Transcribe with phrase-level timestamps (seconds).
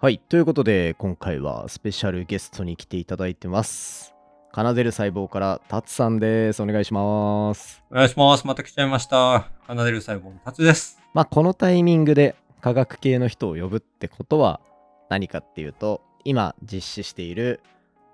[0.00, 0.20] はい。
[0.20, 4.14] ということで、今回はスペシャルゲストに来ていただいてます。
[4.54, 6.62] 奏でる細胞からタツさんです。
[6.62, 7.82] お願いします。
[7.90, 8.46] お願いします。
[8.46, 9.48] また来ちゃいました。
[9.66, 11.00] 奏でる細胞の達です。
[11.14, 14.60] まあ、このタイミングで科学系の人を呼ぶってことは
[15.08, 17.60] 何かっていうと、今実施している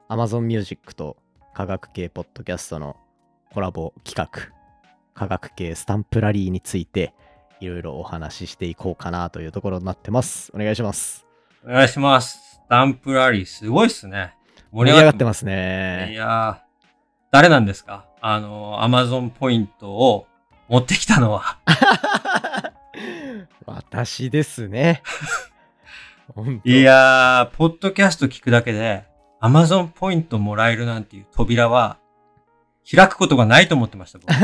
[0.09, 1.19] Amazon Music と
[1.53, 2.97] 科学系ポッドキャストの
[3.53, 4.55] コラボ企画、
[5.13, 7.13] 科学系スタンプラリーについて
[7.61, 10.51] いろいろお話ししていこうかなというところになってます。
[10.55, 11.27] お願いします。
[11.67, 12.39] お願いします。
[12.57, 14.35] スタンプラリー、すごいっすね。
[14.71, 16.11] 盛り上がってまますね。
[16.13, 16.87] いやー、
[17.31, 18.05] 誰なんですか？
[18.21, 20.27] あの、アマゾンポイントを
[20.69, 21.59] 持ってきたのは。
[23.65, 25.03] 私ですね。
[26.65, 29.05] いやー、ポッドキャスト聞くだけで、
[29.41, 31.97] アマゾンポイントもらえるなんていう扉は、
[32.95, 34.35] 開くことがないと思ってました、僕。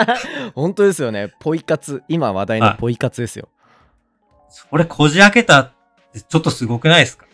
[0.54, 1.30] 本当ですよね。
[1.40, 2.02] ポイ活。
[2.08, 3.48] 今話題のポイ活ですよ。
[4.48, 5.79] それこじ開けたって
[6.14, 7.26] ちょっとすごくないですか？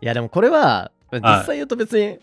[0.00, 2.18] いやでもこれは実際言うと別に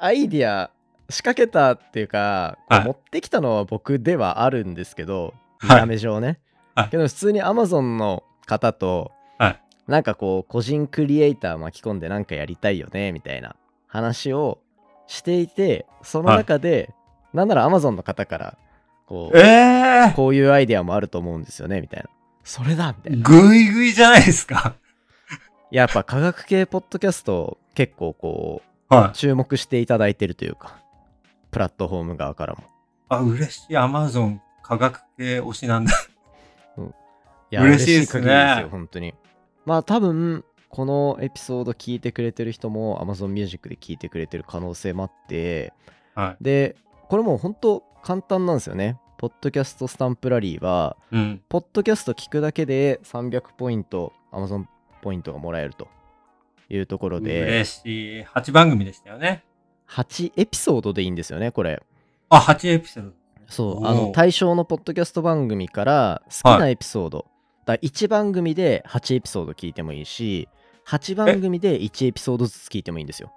[0.00, 0.70] アイディア
[1.08, 6.38] 仕掛けたっていうか、はい持ってきたのは僕ではあるんですけど、見はいた目上ね。
[6.74, 13.54] はいけど普通に Amazon の方と、はいなんかこう個人クリエイター巻き込んでなんかやりたいよねみたいな
[13.86, 14.58] 話を
[15.06, 16.92] していてその中で、
[17.32, 18.58] なんなら Amazon の方から
[19.06, 22.10] こうええこういうアイデアもあると思うんですよねみたいな。
[22.42, 23.18] それだみたいな。
[23.18, 24.74] ー、ぐいぐいじゃないですか。
[25.70, 30.78] やっぱ科学系ポッドキャスト結構こうは注目していただいてるというか
[31.50, 32.64] プラットフォーム側からも
[33.08, 33.76] あ、嬉しい。
[33.76, 35.92] アマゾン科学系推しなんだ。
[37.50, 39.14] いや嬉しいっすねですよ本当に
[39.64, 45.72] まあ多分このエピソード聞いてくれてる人も Amazon Music で聞いてくれてる可能性もあって
[46.14, 46.44] はい。
[46.44, 46.76] で
[47.08, 51.40] これもう本当簡単なんですよねポッドキャストスタンプラリーはうん。
[51.48, 54.66] ポッドキャスト聞くだけで300ポイント Amazon
[55.02, 55.88] ポイントがもらえると
[56.68, 58.22] いうところで嬉しい。
[58.24, 59.44] 8番組でしたよね。
[59.88, 61.80] 8エピソードでいいんですよねこれ
[62.28, 63.12] あ、8エピソード。
[63.46, 67.26] そう、あの対象のポッドキャスト番組から好きなエピソード、
[67.64, 70.48] だ1番組で8エピソード聞いてもいいし、
[70.86, 73.32] 8番組で1エピソードずつ聞いてもいいんですよ。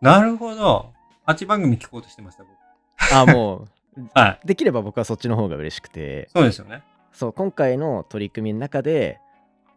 [0.00, 0.92] なるほど。
[1.26, 3.14] 8番組聞こうとしてました、僕。
[3.14, 3.66] あ、も
[4.14, 4.40] はい。
[4.44, 6.82] う、できれば僕はそっちの方が嬉しくて、そうですよね。
[7.12, 9.20] そう、今回の取り組みの中で、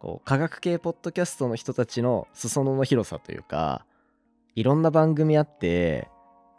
[0.04, 3.86] こう科学系ポッドキャストの人たちの裾野の広さというか、
[4.54, 6.08] いろんな番組あって、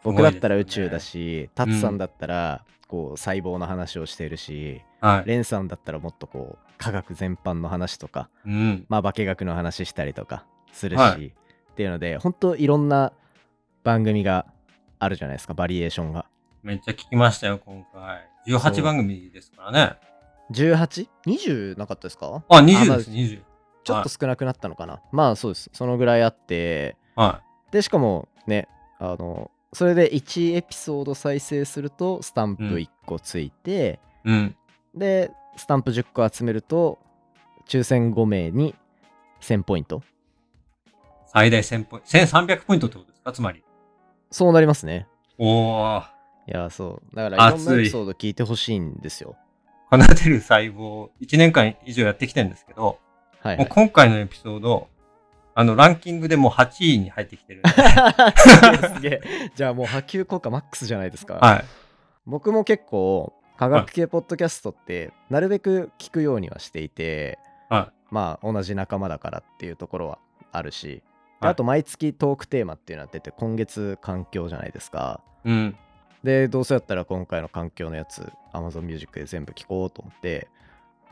[0.03, 5.29] 僕だったら宇宙だし、タツさんだったら、こう細胞の話をしてるし、はい。
[5.29, 8.85] レンさんだったらもっとこう科学全般の話とかうん。
[8.89, 13.11] まあ化学の話したりとかするし、はいっていうので本当いろんな
[13.83, 14.45] 番組が
[14.97, 16.25] あるじゃないですかバリエーションが
[16.63, 18.27] めっちゃ聞きましたよ、今回。
[18.47, 20.14] 18番組ですからね。
[20.51, 22.43] 18?20 なかったですか？
[22.49, 22.65] あ、20
[22.97, 23.41] です、あ20。
[23.83, 28.67] ちょっと少なくなったのかな、まあそうですそのぐらいあってはでしかもね
[28.99, 34.29] あのそれで1エピソード再生するとスタンプうん1個ついて、い。
[34.29, 34.55] うん。
[34.95, 36.97] でスタンプ10個集めると
[37.67, 38.73] 抽選5名に
[39.41, 40.01] 1000ポイント
[41.27, 42.07] 最大1000ポイント。
[42.07, 43.31] 1300ポイントってことですか？
[43.33, 43.63] つまり。
[44.31, 45.07] そうなりますね
[45.37, 46.03] おー。
[46.47, 47.15] いや、そう。
[47.15, 49.35] だから、いろんなエピソード聞いてほしいんですよ。
[49.97, 52.99] 奏でる細胞、1年間以上やってきてるんですけど、
[53.41, 53.65] はい、はい。
[53.65, 54.89] もう今回のエピソード、
[55.57, 58.89] あの、ランキングでもう8位に入ってきてるんで。
[58.89, 59.21] すげえ。
[59.55, 61.35] じゃあもう波及効果マックスじゃないですか。
[61.41, 61.65] はい。
[62.25, 67.39] 僕も結構、科学系ポッドキャストって、なるべく聞くようにはしていて、
[67.69, 70.19] はまあ、同じ仲間だからっていうところは
[70.51, 71.03] あるし、で
[71.39, 75.21] はいあと、毎月トークテーマっていうのやってて、今月環境じゃないですか。
[75.45, 75.49] い。
[75.49, 75.77] うん。
[76.25, 80.49] で、どうせやったら今回の環境のやつ、Amazon Music で全部聞こうと思って、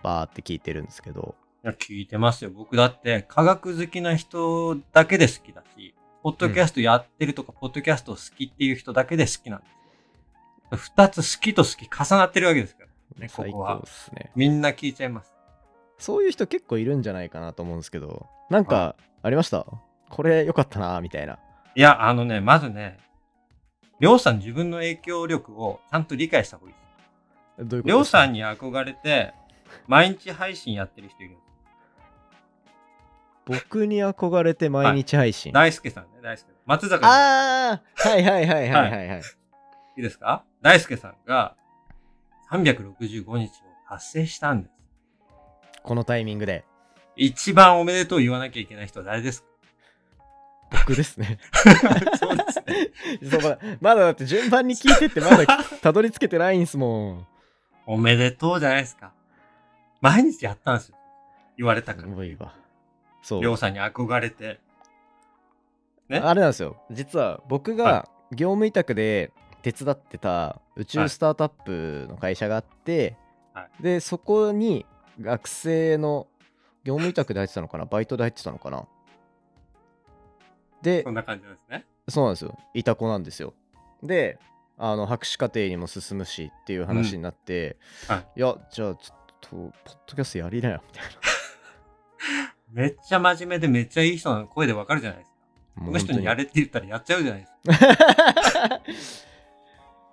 [0.01, 2.51] バーって聞いてるんですけど、いや、聞いてますよ。
[2.51, 9.77] 僕だって、科学好きな人だけで好きだし、ポッドキャストやってるとか、ポッドキャスト好きっていう人だけで好きなんですよ。
[10.77, 12.87] 二つ好きと好き重なってるわけですから。
[13.21, 14.31] ねこ最こは高ですね。
[14.35, 15.35] みんな聞いちゃいます。
[15.99, 19.67] そういう人結構いるんじゃないかなと思うんですけど、なんかありました？
[20.09, 21.37] これ良かったなみたいな。
[21.75, 22.97] いや、あのね、まずね、
[24.03, 26.81] りょうさん自分の影響力をちゃんと理解した方がいいで
[27.63, 27.69] す。
[27.69, 29.33] どういうことりょうさんにに憧れて、
[29.87, 31.43] 毎日配信やってる人いるんです。
[33.45, 35.53] 僕に憧れて毎日配信？
[35.53, 36.51] 大輔さんね、大輔。
[36.65, 37.11] 松坂さん。
[37.17, 39.19] ああはいはいはいはいはいはい。
[39.19, 39.21] い
[39.99, 40.43] いですか？
[40.61, 41.55] 大輔さんが
[42.51, 43.27] 365日を
[43.87, 44.73] 達成したんです。
[45.81, 46.65] このタイミングで。
[47.15, 49.47] 一番おめでとう言わなきゃいけない人は誰ですか？
[50.73, 51.39] 僕ですね。
[52.19, 52.91] そうですね。
[53.29, 55.45] そうまだまだだって順番に聞いてってまだ
[55.81, 57.27] たどり着けてないんすもん。
[57.85, 59.13] おめでとうじゃないですか。
[60.01, 60.97] 毎日やったんですよ。
[61.57, 62.07] 言われたから。
[62.07, 62.53] すごいわ。
[63.21, 64.59] そうりょうさんに憧れて。
[66.09, 66.19] ね？
[66.19, 69.31] あれなんですよ実は僕がは業務委託で
[69.61, 73.15] 手伝ってた宇宙スタートアップの会社があって、
[73.53, 74.85] はでそこに
[75.21, 76.27] 学生の
[76.83, 77.85] 業務委託で入ってたのかな？
[77.85, 78.85] バイトで入ってたのかな？
[80.83, 81.85] でそんな感じなんですね。
[82.09, 83.53] そうなんですよいた子なんですよ
[84.03, 84.37] で
[84.77, 87.77] あの博士課程にも進むしっていう話になって、
[88.09, 89.71] うんはいやじゃあちょっとポッ
[90.07, 91.03] ドキャストやりなよみたい
[92.71, 95.37] めっちゃ真面目でめっちゃいい人の声でわかるじゃないですか。
[95.77, 98.81] なこの人にやれれって言ったらやっちゃうじゃないですか。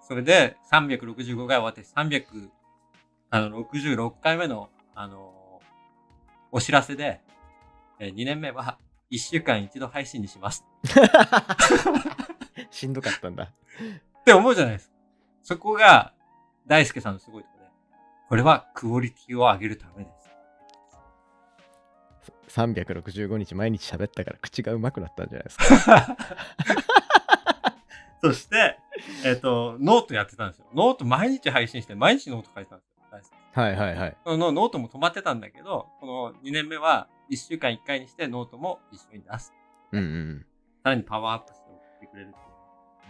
[0.07, 2.51] それで365回終わって300、
[3.31, 5.63] あの、66回目の、あの
[6.51, 7.21] お知らせで、
[8.01, 8.79] え2年目は
[9.11, 10.65] 1週間一度配信にします
[12.71, 14.95] しんどかったんだって思うじゃないですか。
[15.43, 16.13] そこが
[16.67, 17.71] 大輔さんのすごいところで、
[18.29, 20.11] これはクオリティを上げるためで
[22.49, 22.61] す。
[22.61, 26.17] 365日毎日喋ったから口がうまくなったんじゃないですか
[28.23, 28.79] そして、
[29.25, 30.67] えっ、と、ノートやってたんですよ。
[30.75, 32.90] ノート毎日配信して、毎日ノート書いてたんです
[33.53, 39.53] はいはいはいそのノートも止まってたんだけど、この2年目は1週間1回にしてノートも一緒に出す。
[39.93, 40.47] うんうん
[40.83, 42.35] さらにパワーアップして送ってくれる。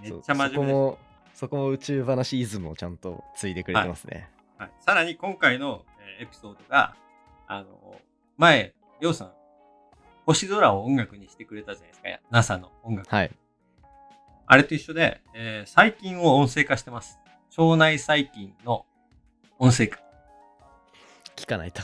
[0.03, 0.72] めっちゃ真面目です。
[0.72, 0.99] そそこも
[1.35, 4.29] そこも宇宙話イズムをちゃんとついでくれてますね、
[4.59, 6.95] はい、さらに今回の、えーエピソードが、
[7.47, 7.97] あの、
[8.37, 9.33] 前、りょうさん、
[10.27, 12.09] 星空を音楽にしてくれたじゃないですか。
[12.31, 13.09] NASA の音楽。
[13.09, 13.31] はい、
[14.47, 17.19] あれと一緒で、えー細菌を音声化してます。
[17.57, 18.85] 腸内細菌の
[19.59, 20.10] 音声化。
[21.41, 21.83] 聞かないと。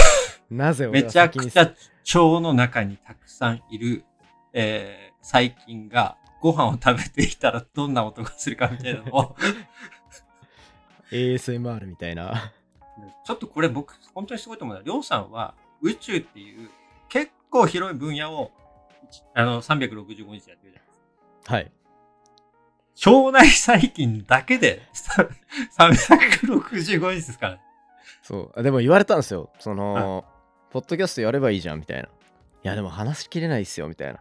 [0.50, 4.04] なぜめ俺は先にちゃくちゃ腸の中にたくさんいる、
[4.52, 9.36] えー細菌がご飯を食べていたらどんな音がするかみたいなのを。
[11.10, 12.52] ASMR みたいな。
[13.24, 16.68] ちょっとこれ僕本当にすごいと思うのは、りょうさんは宇宙っていう
[17.08, 18.52] 結構広い分野を
[19.34, 20.04] あの365
[20.38, 21.00] 日やってるじゃないです
[21.46, 21.54] か。
[21.54, 21.72] はい。
[23.06, 25.26] 腸内細菌だけでさ
[25.78, 27.60] 365日ですからね。
[28.24, 28.58] そう。
[28.58, 29.50] あでも言われたんですよ。
[29.60, 30.24] その
[30.70, 32.04] ポッドキャストやればいいじゃんみたいな。
[32.04, 32.08] い
[32.62, 34.14] やでも話しきれないっすよみたいな。
[34.14, 34.16] い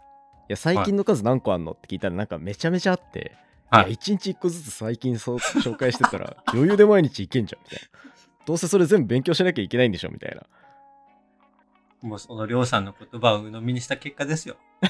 [0.49, 3.31] や最近の数何個あんのって聞いたらなんかめちゃめちゃあって、
[3.71, 3.91] はい。
[3.91, 7.99] いや、1日1個ずつ最近そう 紹介してたら余裕で毎日いけんじゃんみたいな。
[8.45, 10.43] どうせそれ全部勉強しなきゃいけないんでしょみたいな。
[12.01, 14.57] もうそのりょうさんの言葉を鵜呑みにした結果ですよ。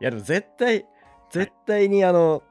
[0.00, 0.84] いやでも絶対
[1.30, 2.42] 絶対にあの、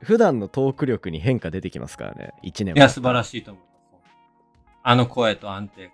[0.00, 2.32] 普段のトーク力に変化出てきますからね。
[2.42, 3.73] 1年いや、素晴らしいと思います。
[4.86, 5.90] あの声と安定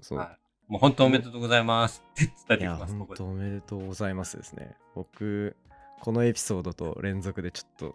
[0.00, 0.26] そう、感。
[0.28, 0.38] はい。
[0.66, 3.24] もう本当おめでとうございます って伝えてきます、本当。
[3.26, 5.54] おめでとうございますですね僕
[6.00, 7.94] このエピソードと連続でちょっと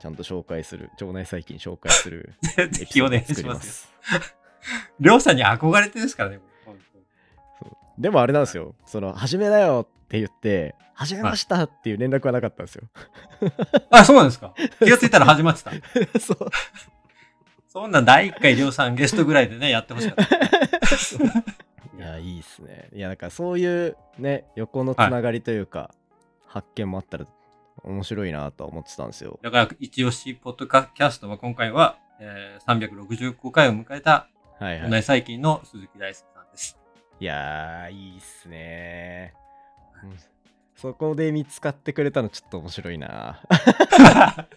[0.00, 2.34] ちゃんと紹介する腸内細菌紹介する
[2.70, 3.90] ぜひお願いしまます。
[5.00, 6.40] りょうさんに憧れてですからね、
[7.98, 12.84] でもあれなんですよその始めなよって言って始めましたっていう連絡はなかったんですよ、
[13.90, 14.54] あ、そうなんですか。
[14.78, 15.70] 気がついたら始まってた。
[16.20, 16.50] そう
[17.72, 20.36] そんな第1回りょうさんゲストぐらいでね、やってほしかった。
[21.96, 22.90] いやいいっすね。
[22.92, 25.90] いやなんかそういうね横のつながりというか、
[26.46, 27.24] 発見もあったら
[27.82, 29.38] 面白いなとは思ってたんですよ。
[29.40, 34.28] だから、一押しポッドキャストは今回は、えー、365回を迎えた、
[34.58, 34.90] はいはい。
[34.90, 36.78] 内細菌の鈴木大輔さんです。
[37.20, 39.32] いやーいいっすね。
[40.04, 40.16] うん。
[40.76, 43.40] そこで見つかってくれたのちょっと面白いな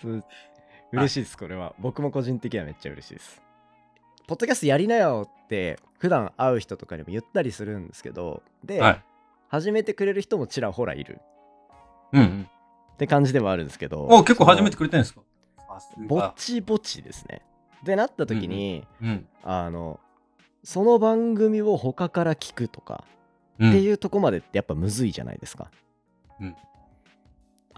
[0.92, 3.42] 嬉しいですこれは僕も個人的にはめっちゃ嬉しいです
[4.26, 9.04] ポッドキャストやりなよって普段会う人とかにも言ったりするんですけどで、はい。
[9.48, 11.20] 始めてくれる人もちらほらいる
[12.12, 12.50] うんうん。
[12.94, 15.20] って感じではあるんですけどお、結構始めてそくれてるんですか？
[16.08, 16.32] ぼがっ。
[16.36, 17.42] ちぼっちですね
[17.84, 19.26] でなった時に、うん。
[19.44, 20.00] あの
[20.64, 23.04] その番組を他から聞くとか
[23.60, 23.70] うん。
[23.70, 25.70] っていうとこまでってやっぱむずいじゃないですか。
[26.40, 26.56] うん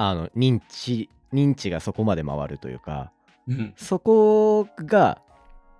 [0.00, 3.12] あの認知認知がそこまで回るというか
[3.49, 3.75] うん。
[3.76, 5.20] そこが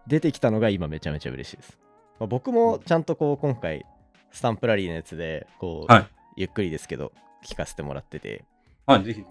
[0.07, 1.79] 出てきたのが今めちゃめちゃ嬉しいです。
[2.19, 3.85] まあ僕もちゃんとこう今回
[4.33, 6.07] スタンプラリーのやつでこう、はい。
[6.37, 7.13] ゆっくりですけど
[7.45, 8.45] 聞かせてもらってて
[8.87, 9.25] はい、ぜひ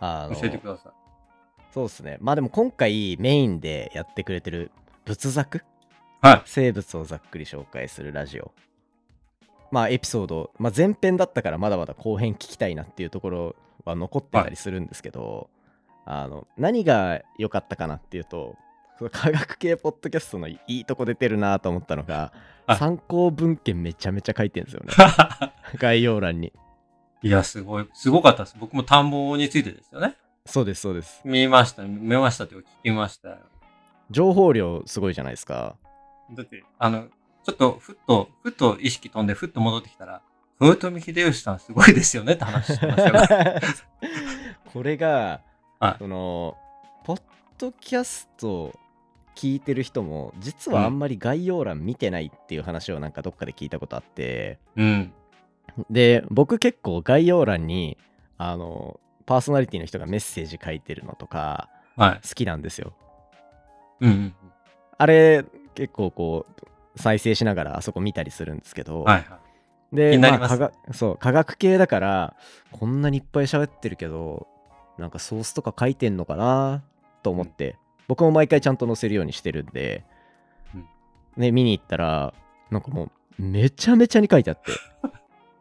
[0.00, 0.92] あの教えてください。
[1.72, 4.70] そうですねまあでも今回メインでやってくれてる
[5.04, 5.64] 仏作？
[6.22, 6.42] はい。
[6.46, 8.52] 生物をざっくり紹介するラジオ
[9.70, 15.50] まあエピソード、まあ、前編だったからまだまだ後編聞きたいなっていうところは残ってたりするんですけど、
[16.06, 18.56] あの何が良かったかなっていうと
[19.10, 22.32] 科学系ポッドキャストのいいとこ出てるなと思ったのが、
[22.66, 22.78] はい。
[22.78, 24.92] 参考文献めちゃめちゃ書いてるんですよね。
[25.78, 26.52] 概要欄に。
[27.22, 28.56] いや、すごい、すごかったです。
[28.58, 30.16] 僕も田んぼについてですよね。
[30.46, 31.22] そうですそうです。
[31.24, 33.30] 見ました、見ましたって聞きました。
[33.30, 33.38] よ。
[34.10, 35.76] 情報量すごいじゃないですか。
[36.32, 37.08] だって、あの、
[37.42, 40.22] ちょっとふっと、ふっと意識飛んで、ふっと戻ってきたら、
[40.60, 43.60] 豊臣秀吉さんすごいですよねって話してましたよ。
[44.72, 45.40] これが、
[45.80, 46.56] はいその
[47.04, 47.22] ポッ
[47.58, 48.72] ドキャスト
[49.34, 55.12] 聞いてる人も実はあんまり概要欄見てないっていう話をなんかどっかで聞いたことあって、うん。
[55.90, 57.98] で僕結構概要欄に
[58.38, 62.28] あのパーソナリティの人がメッセージ書いてるのとかはい。
[62.28, 62.94] 好きなんですよ
[64.00, 64.34] うんうん
[64.96, 65.44] あれ
[65.74, 69.04] 結構こう再生しながらあそこ見たりするんですけど、うん。
[69.04, 69.43] はいはい。
[69.94, 70.54] 気でます。
[70.54, 72.36] あ科学そう科学系だから
[72.72, 74.48] こんなにいっぱい喋ってるけど
[74.98, 76.82] なんかソースとか書いてんのかな
[77.22, 80.04] と思って、僕も毎回ちゃんと載せるようにしてるんで、
[80.74, 80.86] うん。
[81.36, 82.32] ね見に行ったら
[82.70, 84.72] なんかもうめちゃめちゃに書いてあって。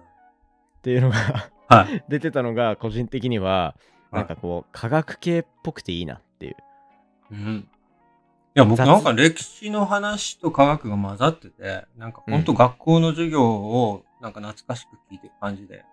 [0.82, 2.04] ていうのがはい。
[2.08, 3.74] 出てたのが個人的にはは
[4.12, 6.56] いなんかこう科学系っぽくていいなっていう
[7.30, 7.68] うん。
[8.56, 15.84] いや、僕雑なんか歴史の話と科学が混ざってて、なんかほんとうん学校の授業をなんか懐かしく聞いてる感じで、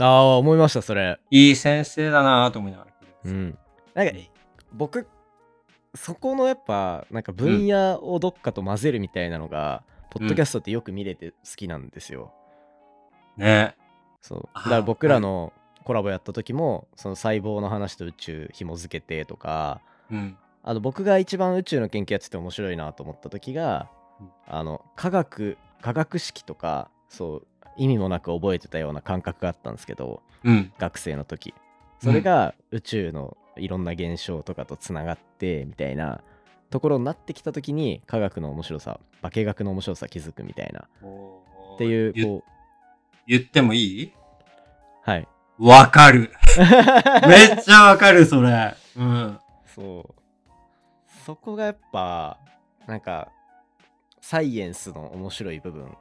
[0.00, 3.14] ああ思いましたそれいい先生だなぁと思いながら聞いて。
[3.24, 3.58] うん
[3.98, 4.14] なんか
[4.72, 5.08] 僕
[5.94, 12.32] そこのやっぱなんか分野をどっかと混ぜるみたいなのが、ポッドキャストってよく見れて好きなんですよ、
[13.36, 13.74] ね。
[14.20, 14.48] そう。
[14.54, 15.52] だから僕らの
[15.84, 19.80] コラボやった時もその細胞の話と宇宙紐付けてとか
[20.12, 20.36] うん。
[20.62, 23.90] あと僕が一番宇宙の研究やってて面白いなと思った時が、
[24.20, 24.30] うん。
[24.46, 30.72] あの科学科学式とかそう意味もなく覚えてたような感覚があったんですけどうん。
[30.78, 31.52] 学生の時。
[32.00, 36.20] それが宇宙のいろんな現象とかとつながってみたいな
[36.70, 40.88] ところになってきた時に科学の面白さ化学の面白さ気づくみたいな
[41.74, 42.50] っていう言こう
[43.26, 44.12] 言ってもいい？
[45.02, 46.30] はいわかる。
[47.26, 48.74] めっちゃわかる、それ。
[48.96, 49.40] うん。
[49.74, 50.14] そう
[51.26, 52.38] そこがやっぱ
[52.86, 53.28] なんか
[54.20, 55.96] サイエンスの面白い部分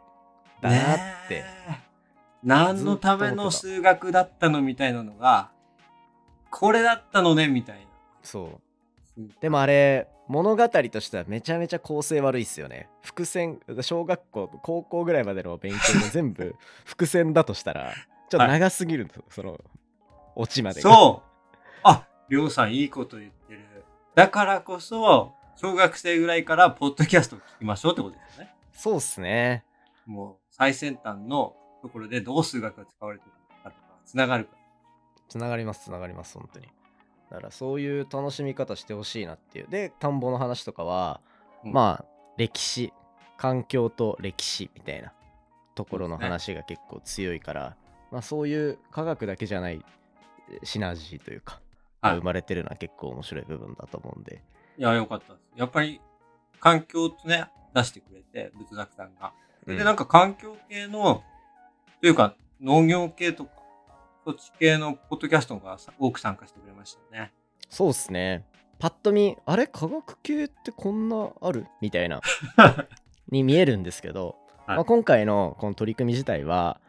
[0.61, 0.97] だなっ
[1.27, 1.87] て、ねえ
[2.43, 5.49] 何のための数学だったのみたいなのが、
[6.59, 7.85] これだったのねみたいな。
[8.23, 8.59] そ
[9.17, 17.93] うでもあれ物語としてはめちゃめちゃ構成悪いっすよね伏線小学校高校ぐらいまでの勉強が全部 伏線だとしたら
[18.29, 19.59] ちょっと長すぎるの、その
[20.35, 21.49] オチまでがそう。
[21.83, 23.85] あ、りょうさんいいこと言ってる。
[24.15, 28.55] だからこそ、小学生ぐらいからポッドキャストを聞きましょうってことですよね。
[28.73, 29.63] そうっすね
[30.05, 34.56] もう最先端のところでどう数学が使われてるのかとか、つながるか
[35.27, 36.67] つながりますつながります本当に。
[37.29, 39.67] だからそういう楽しみ方してほしいなっていう。
[39.69, 41.21] で田んぼの話とかは、
[41.63, 41.73] うん。
[41.73, 42.05] まあ
[42.37, 42.93] 歴史
[43.37, 45.11] 環境と歴史みたいな
[45.75, 47.75] ところの話が結構強いから、
[48.11, 49.83] まあそういう科学だけじゃない
[50.49, 51.59] えシナジーというか、
[52.01, 52.17] はい。
[52.17, 54.41] 生まれてるのは結構面白い部分だと思うんで。
[54.77, 55.59] いや、よかったです。
[55.59, 56.01] やっぱり、
[56.59, 59.33] 環境とね、出してくれて、仏作さんが。
[59.65, 59.77] うん。
[59.77, 61.23] で、なんか環境系の、
[62.01, 63.51] というか、農業系とか、
[64.27, 67.31] そっち系のポッドキャストがさ多く参加してくれましたよね。
[67.69, 68.43] そうっすね。
[68.77, 69.67] パッと見あれ？
[69.67, 71.65] 科学系ってこんなある？
[71.79, 72.19] みたいな。
[73.31, 74.75] に見えるんですけど、はい。
[74.75, 76.81] まあ、今回のこの取り組み自体は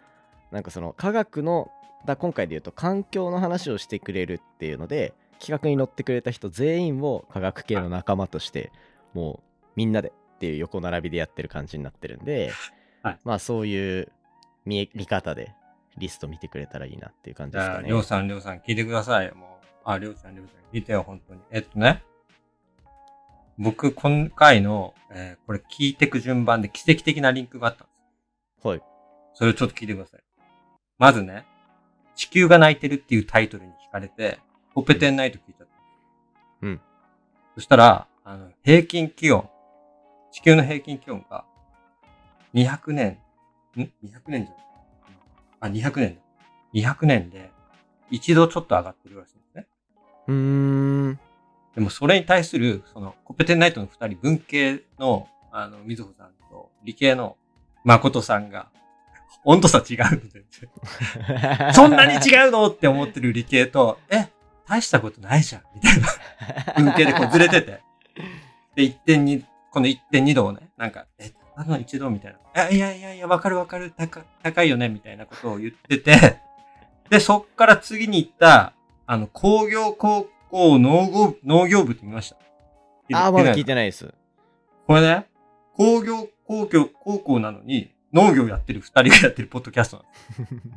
[0.51, 1.71] なんかその科学の
[2.05, 8.73] だ今回で言うと環境の話をしてくれるっていうので企画に乗ってくれた人全員を科学系の仲間として
[9.15, 12.51] もうみんなでっていう横並びでやってる感じになってるんで、
[13.05, 13.21] はい。
[13.23, 14.11] まあそういう
[14.65, 15.55] 見え見方で
[15.99, 19.33] リスト見てくれたらいいなっていう感じですかねりょうさん、りょうさん、聞いてください。
[19.35, 21.41] もう、あ、りょうちゃん、りょうちゃん、聞いてよ、本当に。
[21.51, 22.03] えっとね、
[23.59, 27.93] 僕、今回の、えーこれ聞いてく順番で奇跡的なリンクがあったんで
[28.61, 28.67] す。
[28.69, 28.83] はい
[29.35, 30.21] それをちょっと聞いてください。
[30.99, 31.47] まずね、
[32.17, 34.41] 地球が泣いてるっていうタイトルに惹かれて、
[34.75, 36.67] ほっぺてんないと聞いちゃった。
[36.67, 36.81] うん。
[37.55, 39.49] そしたら、あの、平均気温、
[40.33, 41.45] 地球の平均気温が、
[42.55, 43.19] 200年、
[43.77, 43.91] ん ?200
[44.27, 44.67] 年じゃない
[45.61, 46.21] あ、200年だ。
[46.75, 47.51] 200年で、
[48.11, 49.67] 一度ちょっと上がってるらしいんですね。
[50.29, 51.21] うーん
[51.75, 57.37] でもそれに対する、その、コペテンナイトの二人、文系の、あの、みずほさんと、理系の
[57.85, 58.69] 誠さんが、
[59.45, 60.45] 温度差違うの全
[61.61, 61.73] 然。
[61.73, 64.29] そんなに違うのって思ってる理系と、え、
[64.67, 66.09] 大したことないじゃん、みたいな。
[66.85, 67.81] 文系でこうずれてて。
[68.75, 72.71] で、1.2、この1.2度をね、なんか、え、あの1度みたいな。
[72.71, 76.41] いやいやいや、わかるわかる、高高いよね、みたいなことを言ってて、
[77.11, 78.75] で、そっから次に行った、
[79.07, 82.37] あの、工業高校農業農業部って見ました。
[83.13, 84.15] ああ、まだ聞いててないです。
[84.87, 85.27] これね、
[85.75, 90.07] 工業、工業、高校なのに農業やってる二人がやってるポッドキャストなん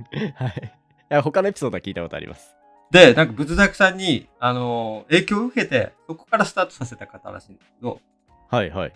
[0.10, 0.34] です。
[0.44, 0.54] はい。
[0.66, 2.56] いや、他のエピソードは聞いたことあります。
[2.90, 8.02] で、なんか仏作さんに、あのー影響を受けて、そこからスタートさせた方らしいんですけど、
[8.50, 8.94] はいはい。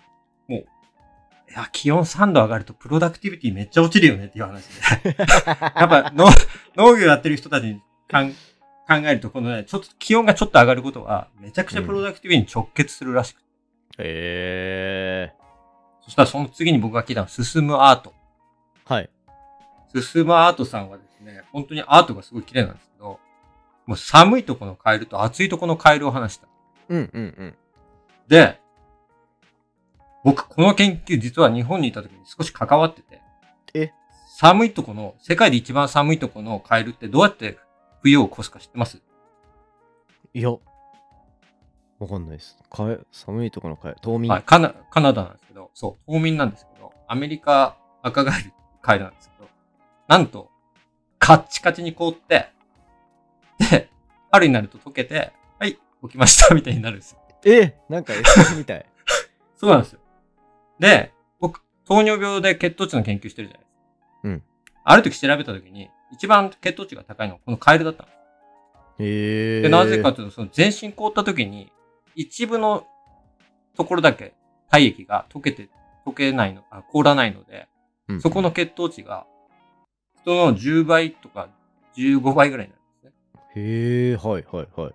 [1.49, 5.15] いや、気温3度上がるとプロダクティビティめっちゃ落ちるよねっていう話で。
[5.17, 6.27] やっぱの
[6.75, 13.45] 農業やってる人たちにかん考えると、このね、ちょっと気温がちょっと上がることは、めちゃくちゃプロダクティビティに直結するらしくて。
[13.97, 15.33] へえ
[16.03, 18.13] そしたらその次に僕が聞いたのは、進むアート。
[18.85, 18.93] ー。
[18.93, 19.09] はい。
[19.99, 23.19] 進むアートさんはですね、本当にアートがすごい綺麗なんですけど、
[23.87, 26.47] もう寒いとこのカエルと暑いとこのカエルを話した。
[26.89, 27.55] うんうんうん。
[28.27, 28.59] で、
[30.25, 33.21] 僕、この研究実は日本にいた時に少し関わってて。
[33.75, 33.93] え？
[34.37, 37.59] 寒いとこの、世界で一番寒いとこのカエルってどうやって
[38.01, 39.01] 冬を越すか知ってます？
[40.33, 40.57] いや、わ
[42.09, 42.57] かんないです。
[42.69, 44.31] かえ寒いところのかえ、冬眠？
[44.33, 48.51] はい、カナ、カナダなんですけど、そう、冬眠なんですけど、アメリカ赤ガエル
[48.81, 49.47] カエルなんですけど、
[50.07, 50.49] なんと、
[51.19, 52.47] カッチカチに凍って、
[53.59, 53.89] で、
[54.31, 57.19] 春になると溶けて、はい、起きました、みたいになるんですよ。
[57.45, 57.77] え？
[57.89, 58.85] なんか SF みたい。
[59.55, 59.99] そうなんですよ。
[60.79, 63.79] で、僕、糖尿病で血糖値の研究してるじゃないですか。
[64.23, 64.43] うん。
[64.83, 68.15] ある時調べた時に、一番血糖値が高いのはこのカエルだったんです。
[68.99, 69.61] へえ。
[69.63, 71.71] で、なぜかというと、その全身凍った時に、
[72.15, 72.85] 一部の
[73.75, 74.33] ところだけ
[74.69, 75.69] 体液が溶けて、
[76.05, 77.67] 溶けないの、あ凍らないので、
[78.07, 79.25] うんそこの血糖値が、
[80.21, 81.49] 人の10倍とか
[81.97, 83.61] 15倍ぐらいになるんですね。
[83.61, 84.93] へえ、はいはいはい。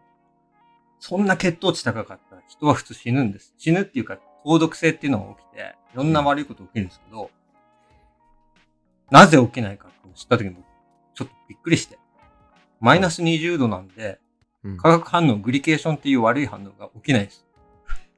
[1.00, 3.54] そんな血糖値高かったら人は普通死ぬんです。
[3.58, 7.30] 死ぬっていうか、高毒性っていうのが起きて、いろんな悪いこと起きるんですけど、
[9.10, 10.64] なぜ起きないかって知った時に僕、
[11.14, 11.98] ちょっとびっくりして。
[12.80, 14.18] マイナス20度なんで、
[14.78, 17.44] 化学反応、グリケーションっていう悪い反応が起きないです。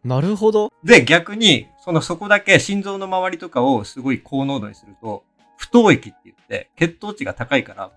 [0.04, 0.72] なるほど。
[0.82, 5.24] で、逆に、そのそこだけ心臓の周りとかをすごい高濃度にすると、
[5.56, 7.92] 不凍液って言って、血糖値が高いから、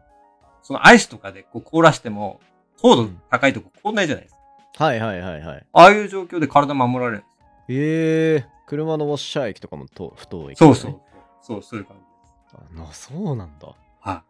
[0.62, 2.40] そのアイスとかでこう凍らしても、
[2.82, 4.36] 糖度高いとこ凍んないじゃないです
[4.78, 4.86] か。
[4.86, 5.66] はいはいはいはい。
[5.74, 7.35] ああいう状況で体守られるんです。
[7.68, 11.02] へえ、車のウォッシャー液とかもと不透液、そうそう。。
[11.42, 12.08] そう、そういう感じで
[12.50, 12.66] す。
[12.78, 13.76] あなそうなんだ。
[14.00, 14.24] は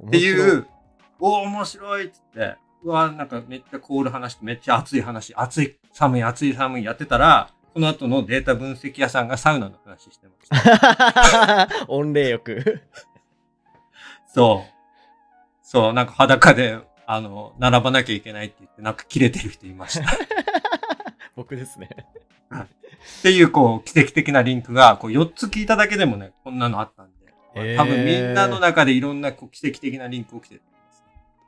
[0.00, 0.04] い。
[0.04, 0.66] っっていう、
[1.18, 11.68] おー面白いっつって、うわなんかめっちゃ凍る話とめっちゃ熱い話、熱い、寒い、熱い、寒いやってたら、その後のデータ分析屋さんがサウナの話してました。
[11.88, 12.82] 温冷浴。
[14.26, 14.70] そう。
[15.62, 20.06] そう、なんか裸で、あの、並ばなきゃいけないって言って、なんか切れてる人いました。
[20.08, 20.12] っ
[21.36, 21.88] 僕ですね。
[23.22, 27.10] ていう、こう、奇跡的なリンクが、こう、4つ聞いただけでもね、こんなのあったん
[27.54, 30.62] で、多分みんなの中でいろんなこう奇跡的なリンク起きてる。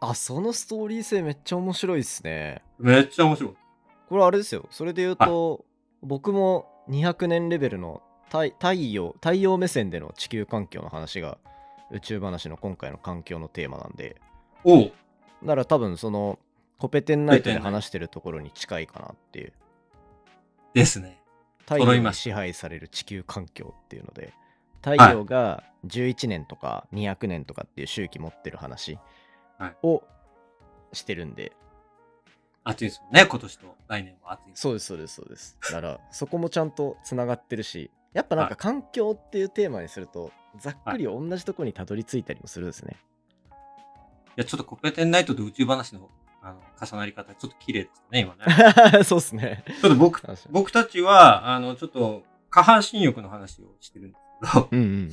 [0.00, 2.62] あ、そのストーリー性めっちゃ面白いっすね。
[2.78, 3.54] めっちゃ面白い。
[4.08, 4.66] これあれですよ。
[4.70, 5.64] それで言うと、
[6.02, 11.38] 僕も200年レベルの太太陽、太陽目線での地球環境の話が
[11.92, 14.16] 宇宙話の今回の環境のテーマなんで、
[14.64, 14.92] おう
[15.42, 16.38] だから多分その
[16.78, 19.52] コペテンナイトで話してるところに近いかなっていう。
[20.74, 21.20] ですね。
[21.60, 24.34] 太陽に支配される地球環境っていうので
[24.82, 28.98] 太陽が11年とか200年とかっていう周期持ってる話
[29.58, 29.76] はい。
[29.82, 30.02] を
[30.92, 31.52] してるんで、
[32.64, 34.50] 暑いですよね、今年と来年も暑い。
[34.54, 35.56] そうですそうですそうです。
[35.62, 38.56] だからそこもちゃんとつながってるしやっぱなんかはい。
[38.58, 42.96] 環境っていうテーマにするとざっくり同じとこにたどり着いたりもするんですね、
[44.36, 46.10] いや、ちょっとコペテンナイトと宇宙話の
[46.42, 49.04] あの重なり方、ちょっと綺麗ですね、今ね。
[49.04, 55.10] そうっすねちょっと僕、僕たちは、あの、ちょっと、下半身浴の話をしてるんですけど、うんうんうん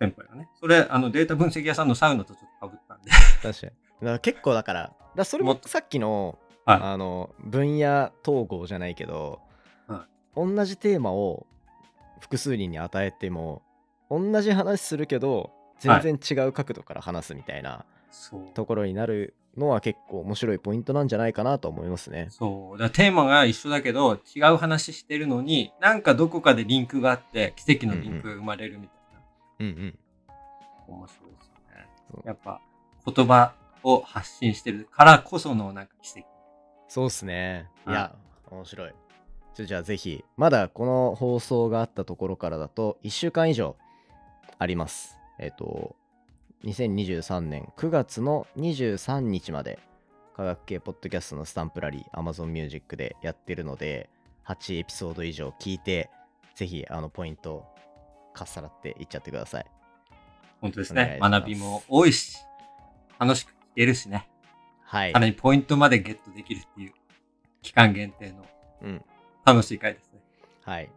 [0.00, 0.48] 先輩がね。
[0.58, 3.10] それ、あの、データ分析屋さんのサウナとちょっと被ったんで。
[3.42, 9.40] 確かにだから結構だからだそれもさっきのはいあの分野統合じゃないけど、
[9.86, 11.46] は同じテーマを
[12.20, 13.62] 複数人に与えても
[14.10, 18.54] 同じ話するけど全然違う角度から話すみたいなそう。
[18.54, 22.28] ところになるのは結構面白いポイントなんじゃないかなと思いますね。
[22.30, 22.78] そう。
[22.78, 29.20] だテーマが一緒だけど、違う話してるのに、なんかどこかでリンクがあって、奇跡のリンクが生まれるみたいな。
[29.60, 29.98] うんうん。
[30.88, 32.22] 面白いですよね。
[32.24, 32.60] やっぱ、
[33.06, 36.28] 言葉を発信してるからこそのなんか奇跡。
[36.88, 37.68] そうっすね。
[37.86, 38.16] いはいや、
[38.50, 38.92] 面白い。
[39.54, 43.76] ちょじゃあぜひ、まだこの放送があったところからだと1週間以上
[44.58, 45.18] あります。
[45.38, 45.96] えっ、と、
[46.64, 49.78] 2023年9月の23日まで
[50.36, 54.10] 科学系ポッドキャストのスタンプラリー Amazon Music でやってるので、
[54.46, 56.10] 8エピソード以上聞いて、
[56.54, 57.64] ぜひあのポイントを
[58.34, 59.66] かっさらっていっちゃってください。
[60.60, 61.18] 本当ですね。
[61.20, 62.38] 学びも多いし、
[63.18, 64.28] 楽しく聞けるしね。
[64.82, 65.18] はいさ。
[65.18, 66.92] らにポイントまでゲットできるっていう、
[67.62, 68.44] 期間限定の
[68.82, 69.04] うん。
[69.44, 70.10] 楽しい回です。
[70.62, 70.90] はい。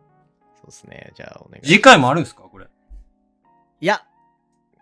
[0.55, 1.11] そうですね。
[1.15, 1.71] じゃあお願いします。
[1.73, 2.67] 次回もあるんですかこれ？
[3.81, 4.05] いや、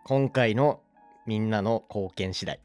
[0.04, 0.82] 今回の
[1.26, 2.60] みんなの貢献次第。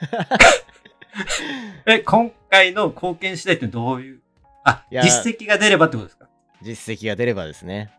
[1.86, 4.20] え、今回の貢献次第ってどういう、
[4.64, 6.28] あ、いや実績が出ればってことですか？
[6.62, 7.90] 実績が出ればですね。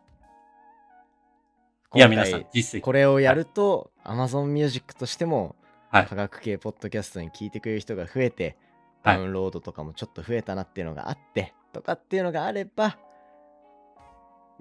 [1.93, 2.81] いや、皆さん、実績。
[2.81, 5.55] これをやると、Amazon Music としても、
[5.89, 8.55] はい科学系ポッドキャストに聞いてくれる人が増えて、
[9.03, 12.97] はいダウンロードとかもちょっと増えたなっていうのがあって、とかっていうのがあれば、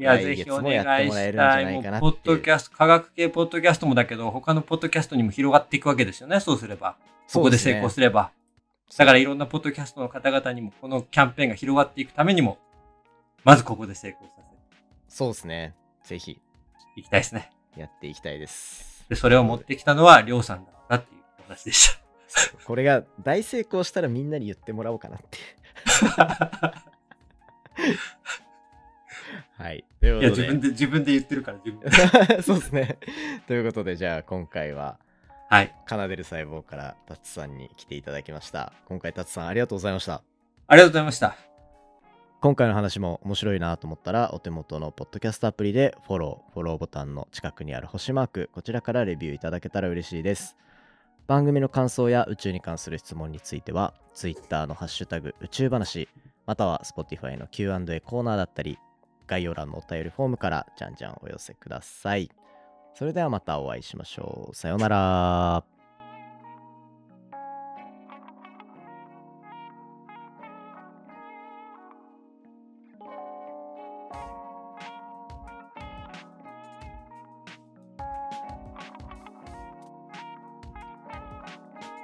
[0.01, 0.73] いや、来ぜひお願
[1.07, 1.79] いしたい。
[1.79, 6.97] いポッドキャスト、科学系ポッドキャストもだけど、他のポッドキャストにも広がっていくわけですよね、そうすれば。
[7.31, 8.07] ここで成功する。
[8.07, 8.31] れば。
[8.97, 12.59] だからいろんなポッドキャストの方々にも、このキャンペーンが広がっていくためにも、
[13.45, 14.49] まずここで成功させて
[15.09, 15.75] そうですね。
[16.03, 16.41] ぜひ
[16.97, 17.51] いきたいですね。
[17.77, 19.05] やっていきたいです。
[19.11, 22.01] で、それを持ってきたのは、りょうさんだったっていうお話でした。
[22.65, 25.39] これが大成功したらみんなに言ってもらおうかなって。
[29.61, 29.85] はい。
[30.01, 30.31] といや。
[30.31, 31.91] 自分で、自分で言ってるから、自分で。
[32.43, 32.99] そうですね。
[33.47, 34.99] ということで、じゃあ今回は、
[35.51, 35.75] はい。
[35.87, 38.73] 奏でる細胞からタツさんに来ていただきました。
[38.87, 40.23] 今回タツさんありがとうございました。
[40.67, 41.37] ありがとうございました。
[42.41, 50.57] 今回の話も面白いなと思ったら、お手元のポッドキャストアプリでフォロー、フォローボタンの近くにある星マーク、こちらからレビューいただけたら嬉しいです。
[51.27, 56.09] 番組の感想や宇宙に関する質問については、Twitter のハッシュタグ宇宙話、
[56.47, 58.79] または Spotify の Q&A コーナーだったり、
[59.31, 62.29] 概要欄のお便りフォームからじゃんじゃんお寄せください。
[62.95, 64.55] それではまたお会いしましょう。
[64.57, 65.80] さようなら。